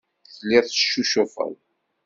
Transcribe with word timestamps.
Telliḍ 0.33 0.65
teccucufeḍ. 0.65 1.53